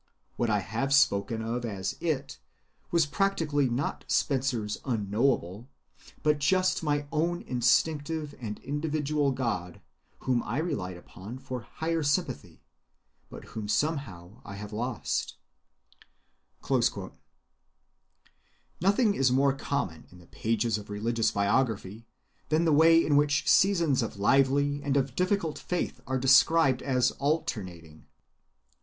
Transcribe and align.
What 0.35 0.49
I 0.49 0.61
have 0.61 0.95
spoken 0.95 1.43
of 1.43 1.63
as 1.63 1.95
'It' 2.01 2.39
was 2.89 3.05
practically 3.05 3.69
not 3.69 4.03
Spencer's 4.07 4.79
Unknowable, 4.83 5.69
but 6.23 6.39
just 6.39 6.81
my 6.81 7.05
own 7.11 7.43
instinctive 7.43 8.33
and 8.39 8.57
individual 8.61 9.31
God, 9.31 9.79
whom 10.21 10.41
I 10.41 10.57
relied 10.57 10.97
upon 10.97 11.37
for 11.37 11.61
higher 11.73 12.01
sympathy, 12.01 12.63
but 13.29 13.43
whom 13.53 13.67
somehow 13.67 14.41
I 14.43 14.55
have 14.55 14.73
lost." 14.73 15.35
Nothing 18.81 19.13
is 19.13 19.31
more 19.31 19.53
common 19.53 20.07
in 20.11 20.17
the 20.17 20.25
pages 20.25 20.79
of 20.79 20.89
religious 20.89 21.29
biography 21.29 22.07
than 22.49 22.65
the 22.65 22.73
way 22.73 23.05
in 23.05 23.17
which 23.17 23.47
seasons 23.47 24.01
of 24.01 24.17
lively 24.17 24.81
and 24.81 24.97
of 24.97 25.13
difficult 25.15 25.59
faith 25.59 26.01
are 26.07 26.17
described 26.17 26.81
as 26.81 27.11
alternating. 27.19 28.07